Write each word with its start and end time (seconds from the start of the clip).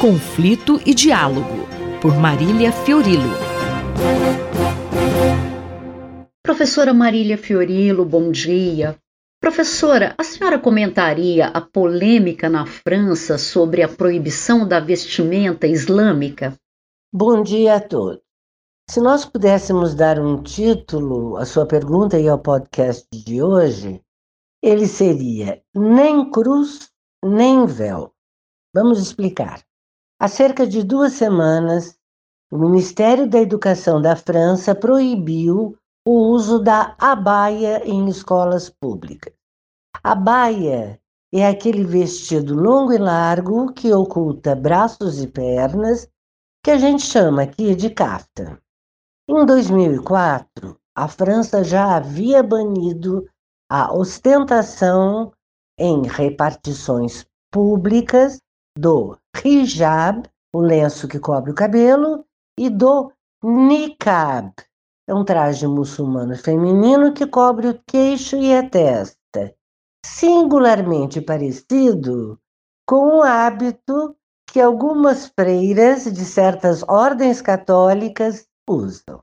Conflito 0.00 0.80
e 0.86 0.94
Diálogo, 0.94 1.66
por 2.00 2.16
Marília 2.16 2.70
Fiorilo. 2.70 3.34
Professora 6.40 6.94
Marília 6.94 7.36
Fiorilo, 7.36 8.04
bom 8.04 8.30
dia. 8.30 8.96
Professora, 9.42 10.14
a 10.16 10.22
senhora 10.22 10.56
comentaria 10.56 11.48
a 11.48 11.60
polêmica 11.60 12.48
na 12.48 12.64
França 12.64 13.36
sobre 13.38 13.82
a 13.82 13.88
proibição 13.88 14.68
da 14.68 14.78
vestimenta 14.78 15.66
islâmica? 15.66 16.56
Bom 17.12 17.42
dia 17.42 17.74
a 17.74 17.80
todos. 17.80 18.20
Se 18.88 19.00
nós 19.00 19.24
pudéssemos 19.24 19.96
dar 19.96 20.20
um 20.20 20.40
título 20.40 21.36
à 21.38 21.44
sua 21.44 21.66
pergunta 21.66 22.16
e 22.20 22.28
ao 22.28 22.38
podcast 22.38 23.04
de 23.12 23.42
hoje, 23.42 24.00
ele 24.62 24.86
seria 24.86 25.60
Nem 25.74 26.30
Cruz, 26.30 26.88
Nem 27.20 27.66
Véu. 27.66 28.12
Vamos 28.72 29.00
explicar. 29.00 29.67
Há 30.20 30.26
cerca 30.26 30.66
de 30.66 30.82
duas 30.82 31.12
semanas, 31.12 31.96
o 32.50 32.58
Ministério 32.58 33.28
da 33.28 33.38
Educação 33.38 34.02
da 34.02 34.16
França 34.16 34.74
proibiu 34.74 35.78
o 36.04 36.10
uso 36.10 36.58
da 36.58 36.96
abaia 36.98 37.86
em 37.88 38.08
escolas 38.08 38.68
públicas. 38.68 39.32
A 40.02 40.16
baia 40.16 41.00
é 41.32 41.46
aquele 41.46 41.84
vestido 41.84 42.56
longo 42.56 42.92
e 42.92 42.98
largo 42.98 43.72
que 43.72 43.92
oculta 43.92 44.56
braços 44.56 45.22
e 45.22 45.28
pernas, 45.28 46.10
que 46.64 46.72
a 46.72 46.78
gente 46.78 47.04
chama 47.04 47.42
aqui 47.42 47.76
de 47.76 47.88
cafta. 47.88 48.60
Em 49.28 49.46
2004, 49.46 50.76
a 50.96 51.06
França 51.06 51.62
já 51.62 51.94
havia 51.94 52.42
banido 52.42 53.24
a 53.70 53.94
ostentação 53.94 55.32
em 55.78 56.02
repartições 56.08 57.24
públicas 57.52 58.40
do 58.78 59.18
hijab, 59.44 60.22
o 60.54 60.60
lenço 60.60 61.08
que 61.08 61.18
cobre 61.18 61.50
o 61.50 61.54
cabelo, 61.54 62.24
e 62.56 62.70
do 62.70 63.12
niqab, 63.42 64.52
é 65.08 65.12
um 65.12 65.24
traje 65.24 65.66
muçulmano 65.66 66.36
feminino 66.36 67.12
que 67.12 67.26
cobre 67.26 67.68
o 67.68 67.80
queixo 67.86 68.36
e 68.36 68.54
a 68.54 68.68
testa, 68.68 69.52
singularmente 70.06 71.20
parecido 71.20 72.38
com 72.86 73.18
o 73.18 73.22
hábito 73.22 74.14
que 74.48 74.60
algumas 74.60 75.26
freiras 75.26 76.04
de 76.04 76.24
certas 76.24 76.84
ordens 76.84 77.42
católicas 77.42 78.46
usam. 78.68 79.20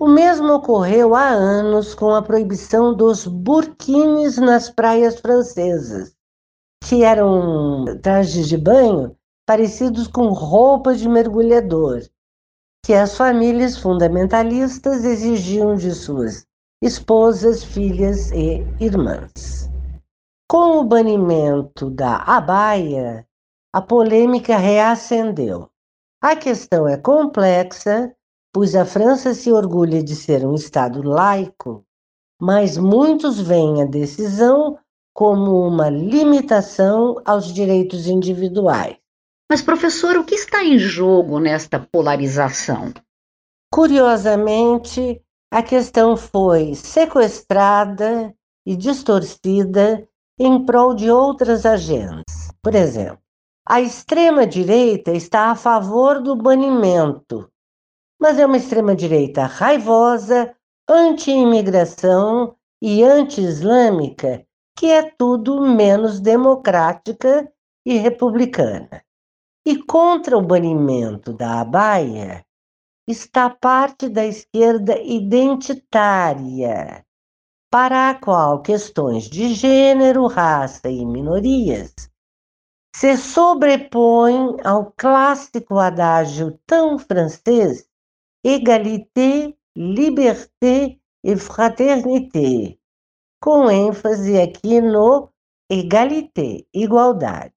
O 0.00 0.08
mesmo 0.08 0.54
ocorreu 0.54 1.14
há 1.14 1.28
anos 1.28 1.94
com 1.94 2.14
a 2.14 2.22
proibição 2.22 2.94
dos 2.94 3.26
burquines 3.26 4.38
nas 4.38 4.70
praias 4.70 5.20
francesas, 5.20 6.14
que 6.88 7.04
eram 7.04 7.84
trajes 8.00 8.48
de 8.48 8.56
banho 8.56 9.14
parecidos 9.46 10.08
com 10.08 10.28
roupas 10.28 10.98
de 10.98 11.06
mergulhador, 11.06 12.00
que 12.82 12.94
as 12.94 13.14
famílias 13.14 13.76
fundamentalistas 13.76 15.04
exigiam 15.04 15.76
de 15.76 15.92
suas 15.92 16.46
esposas, 16.82 17.62
filhas 17.62 18.30
e 18.32 18.64
irmãs. 18.80 19.70
Com 20.50 20.78
o 20.78 20.84
banimento 20.84 21.90
da 21.90 22.22
abaia, 22.22 23.26
a 23.70 23.82
polêmica 23.82 24.56
reacendeu. 24.56 25.68
A 26.22 26.34
questão 26.34 26.88
é 26.88 26.96
complexa, 26.96 28.14
pois 28.50 28.74
a 28.74 28.86
França 28.86 29.34
se 29.34 29.52
orgulha 29.52 30.02
de 30.02 30.16
ser 30.16 30.42
um 30.46 30.54
Estado 30.54 31.02
laico, 31.02 31.84
mas 32.40 32.78
muitos 32.78 33.38
veem 33.38 33.82
a 33.82 33.84
decisão 33.84 34.78
como 35.18 35.66
uma 35.66 35.90
limitação 35.90 37.20
aos 37.24 37.52
direitos 37.52 38.06
individuais. 38.06 38.96
Mas, 39.50 39.60
professor, 39.60 40.16
o 40.16 40.22
que 40.22 40.36
está 40.36 40.62
em 40.62 40.78
jogo 40.78 41.40
nesta 41.40 41.80
polarização? 41.80 42.94
Curiosamente, 43.68 45.20
a 45.52 45.60
questão 45.60 46.16
foi 46.16 46.72
sequestrada 46.76 48.32
e 48.64 48.76
distorcida 48.76 50.08
em 50.38 50.64
prol 50.64 50.94
de 50.94 51.10
outras 51.10 51.66
agendas. 51.66 52.52
Por 52.62 52.76
exemplo, 52.76 53.18
a 53.68 53.80
extrema-direita 53.80 55.10
está 55.10 55.50
a 55.50 55.56
favor 55.56 56.22
do 56.22 56.36
banimento, 56.36 57.50
mas 58.20 58.38
é 58.38 58.46
uma 58.46 58.56
extrema-direita 58.56 59.46
raivosa, 59.46 60.54
anti-imigração 60.88 62.54
e 62.80 63.02
anti-islâmica, 63.02 64.46
que 64.78 64.86
é 64.86 65.02
tudo 65.02 65.60
menos 65.60 66.20
democrática 66.20 67.52
e 67.84 67.96
republicana. 67.96 69.02
E 69.66 69.82
contra 69.82 70.38
o 70.38 70.40
banimento 70.40 71.32
da 71.32 71.62
abaia 71.62 72.46
está 73.08 73.50
parte 73.50 74.08
da 74.08 74.24
esquerda 74.24 74.96
identitária, 75.02 77.04
para 77.68 78.10
a 78.10 78.14
qual 78.14 78.62
questões 78.62 79.24
de 79.24 79.52
gênero, 79.52 80.28
raça 80.28 80.88
e 80.88 81.04
minorias 81.04 81.92
se 82.94 83.16
sobrepõem 83.16 84.58
ao 84.62 84.92
clássico 84.96 85.76
adágio 85.76 86.56
tão 86.64 87.00
francês 87.00 87.84
égalité, 88.44 89.56
liberté 89.76 90.96
e 91.24 91.36
fraternité, 91.36 92.77
com 93.40 93.70
ênfase 93.70 94.40
aqui 94.40 94.80
no 94.80 95.28
égalité, 95.70 96.64
igualdade. 96.74 97.52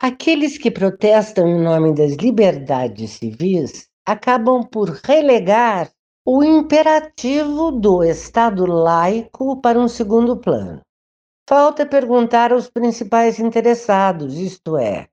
Aqueles 0.00 0.56
que 0.56 0.70
protestam 0.70 1.46
em 1.48 1.60
nome 1.60 1.94
das 1.94 2.12
liberdades 2.12 3.12
civis 3.12 3.88
acabam 4.06 4.62
por 4.64 4.90
relegar 4.90 5.90
o 6.24 6.44
imperativo 6.44 7.72
do 7.72 8.04
Estado 8.04 8.64
laico 8.66 9.60
para 9.60 9.78
um 9.78 9.88
segundo 9.88 10.36
plano. 10.36 10.80
Falta 11.48 11.86
perguntar 11.86 12.52
aos 12.52 12.68
principais 12.68 13.38
interessados, 13.38 14.36
isto 14.36 14.76
é, 14.76 15.08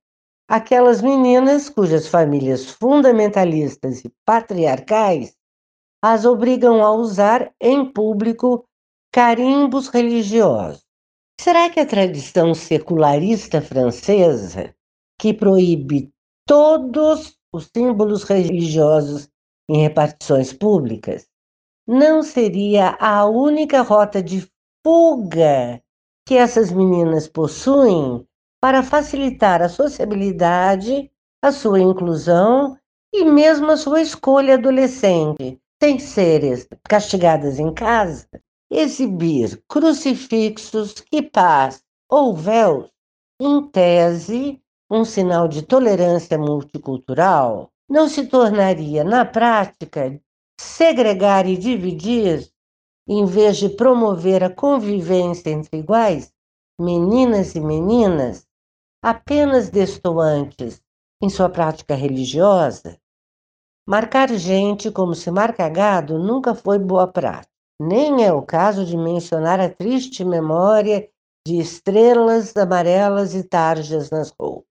aquelas 0.48 1.02
meninas 1.02 1.70
cujas 1.70 2.08
famílias 2.08 2.70
fundamentalistas 2.70 4.04
e 4.04 4.12
patriarcais 4.26 5.34
as 6.04 6.26
obrigam 6.26 6.84
a 6.84 6.92
usar 6.92 7.52
em 7.60 7.92
público 7.92 8.64
carimbos 9.16 9.88
religiosos. 9.88 10.84
Será 11.40 11.70
que 11.70 11.80
a 11.80 11.86
tradição 11.86 12.53
secularista 12.53 13.62
francesa, 13.62 14.76
que 15.18 15.34
proíbe 15.34 16.12
todos 16.46 17.38
os 17.50 17.70
símbolos 17.74 18.25
religiosos 18.25 19.30
em 19.70 19.78
repartições 19.78 20.52
públicas, 20.52 21.30
não 21.88 22.22
seria 22.22 22.98
a 23.00 23.25
única 23.25 23.81
rota 23.84 24.22
de 24.22 24.46
fuga 24.86 25.81
que 26.28 26.36
essas 26.36 26.70
meninas 26.70 27.25
possuem 27.25 28.28
para 28.62 28.84
facilitar 28.84 29.62
a 29.62 29.70
sociabilidade, 29.70 31.09
a 31.42 31.54
sua 31.54 31.80
inclusão 31.80 32.78
e 33.14 33.24
mesmo 33.24 33.72
a 33.72 33.78
sua 33.78 34.02
escolha 34.02 34.56
adolescente, 34.56 35.58
sem 35.81 36.00
serem 36.00 36.54
castigadas 36.84 37.59
em 37.59 37.74
casa? 37.74 38.28
Exibir 38.70 39.64
crucifixos, 39.68 40.94
quipás 40.94 41.84
ou 42.09 42.36
véus, 42.36 42.90
em 43.40 43.68
tese, 43.70 44.62
um 44.90 45.03
sinal 45.03 45.48
de 45.48 45.62
tolerância 45.62 46.38
multicultural, 46.38 47.72
não 47.90 48.08
se 48.08 48.28
tornaria, 48.28 49.04
na 49.04 49.25
prática, 49.25 50.20
segregar 50.59 51.46
e 51.46 51.58
dividir, 51.58 52.50
em 53.08 53.25
vez 53.25 53.58
de 53.58 53.70
promover 53.70 54.44
a 54.44 54.50
convivência 54.50 55.50
entre 55.50 55.80
iguais, 55.80 56.34
meninas 56.80 57.56
e 57.56 57.59
meninas, 57.59 58.48
apenas 59.04 59.70
destoantes 59.70 60.81
em 61.22 61.30
sua 61.30 61.50
prática 61.50 61.94
religiosa? 61.94 63.00
Marcar 63.88 64.30
gente 64.34 64.89
como 64.89 65.13
se 65.13 65.30
marca 65.30 65.69
gado 65.69 66.18
nunca 66.18 66.56
foi 66.56 66.80
boa 66.80 67.07
prática. 67.07 67.55
Nem 67.80 68.24
é 68.24 68.31
o 68.31 68.42
caso 68.42 68.86
de 68.86 68.95
mencionar 68.95 69.60
a 69.60 69.69
triste 69.69 70.24
memória 70.24 71.10
de 71.45 71.60
estrelas 71.60 72.56
amarelas 72.56 73.36
e 73.36 73.44
tarjas 73.44 74.10
nas 74.10 74.33
roupas. 74.39 74.66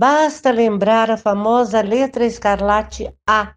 Basta 0.00 0.50
lembrar 0.50 1.10
a 1.10 1.16
famosa 1.16 1.80
letra 1.80 2.26
escarlate 2.26 3.16
A, 3.28 3.54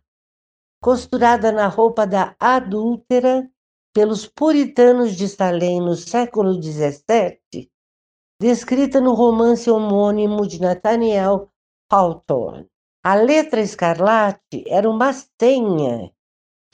costurada 0.81 1.51
na 1.51 1.67
roupa 1.67 2.05
da 2.05 2.35
adúltera 2.39 3.49
pelos 3.93 4.27
puritanos 4.27 5.15
de 5.15 5.27
Salem 5.27 5.81
no 5.81 5.95
século 5.95 6.61
XVII, 6.61 7.71
descrita 8.39 9.01
no 9.01 9.13
romance 9.13 9.71
homônimo 9.71 10.45
de 10.45 10.61
Nathaniel 10.61 11.49
Hawthorne. 11.91 12.69
A 13.03 13.15
letra 13.15 13.61
escarlate 13.61 14.63
era 14.67 14.87
uma 14.89 15.11
senha 15.13 16.11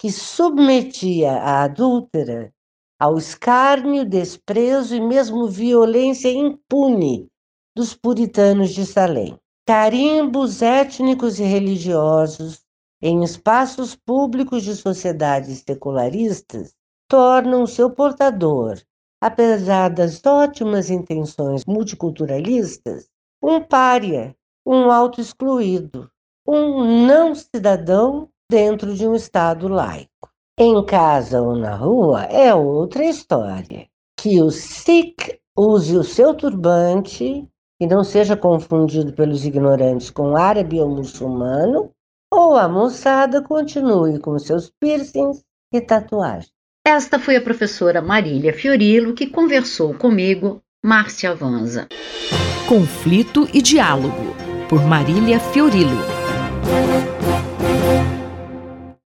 que 0.02 0.12
submetia 0.12 1.34
a 1.34 1.62
adúltera 1.62 2.52
ao 3.00 3.20
escárnio, 3.20 4.04
desprezo 4.04 4.96
e 4.96 5.00
mesmo 5.00 5.48
violência 5.48 6.28
impune 6.28 7.28
dos 7.78 7.94
puritanos 7.94 8.72
de 8.72 8.84
Salem. 8.84 9.38
carimbos 9.64 10.64
étnicos 10.64 11.40
e 11.40 11.44
religiosos 11.44 12.64
em 13.00 13.24
espaços 13.24 13.96
públicos 13.96 14.64
de 14.64 14.76
sociedades 14.76 15.64
secularistas 15.64 16.74
tornam 17.08 17.68
seu 17.68 17.92
portador, 17.92 18.82
apesar 19.22 19.90
das 19.90 20.20
ótimas 20.26 20.90
intenções 20.90 21.64
multiculturalistas, 21.64 23.08
um 23.40 23.62
pária, 23.62 24.36
um 24.66 24.90
auto-excluído, 24.90 26.10
um 26.48 27.06
não 27.06 27.36
cidadão 27.36 28.32
dentro 28.52 28.94
de 28.94 29.08
um 29.08 29.16
Estado 29.16 29.70
laico. 29.70 30.30
Em 30.60 30.86
casa 30.86 31.42
ou 31.42 31.56
na 31.56 31.74
rua 31.74 32.26
é 32.26 32.54
outra 32.54 33.06
história. 33.06 33.88
Que 34.20 34.42
o 34.42 34.52
Sikh 34.52 35.40
use 35.58 35.96
o 35.96 36.04
seu 36.04 36.36
turbante 36.36 37.48
e 37.80 37.88
não 37.88 38.04
seja 38.04 38.36
confundido 38.36 39.14
pelos 39.14 39.46
ignorantes 39.46 40.12
com 40.12 40.36
árabe 40.36 40.80
ou 40.82 40.90
muçulmano, 40.90 41.92
ou 42.32 42.56
a 42.56 42.68
moçada 42.68 43.42
continue 43.42 44.20
com 44.20 44.38
seus 44.38 44.70
piercings 44.80 45.42
e 45.74 45.80
tatuagens. 45.80 46.52
Esta 46.86 47.18
foi 47.18 47.38
a 47.38 47.42
professora 47.42 48.02
Marília 48.02 48.54
Fiorilo 48.54 49.14
que 49.14 49.28
conversou 49.28 49.94
comigo, 49.94 50.62
Márcia 50.84 51.34
Vanza. 51.34 51.88
Conflito 52.68 53.48
e 53.54 53.62
Diálogo, 53.62 54.36
por 54.70 54.84
Marília 54.84 55.40
Fiorilo. 55.40 56.02